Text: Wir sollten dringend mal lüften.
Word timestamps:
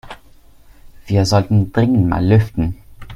Wir 1.05 1.27
sollten 1.27 1.71
dringend 1.73 2.09
mal 2.09 2.25
lüften. 2.25 2.75